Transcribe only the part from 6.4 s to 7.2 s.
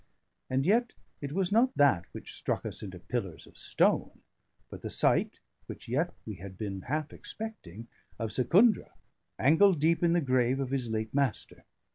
been half